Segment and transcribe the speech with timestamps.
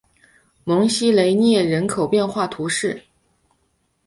[0.63, 3.03] 蒙西雷涅人口变化图示